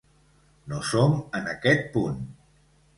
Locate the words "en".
1.41-1.53